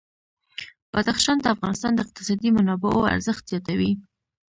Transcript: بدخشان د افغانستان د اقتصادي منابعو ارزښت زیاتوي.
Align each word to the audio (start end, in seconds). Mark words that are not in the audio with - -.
بدخشان 0.93 1.37
د 1.41 1.45
افغانستان 1.55 1.91
د 1.95 1.99
اقتصادي 2.05 2.49
منابعو 2.57 3.09
ارزښت 3.15 3.43
زیاتوي. 3.51 3.91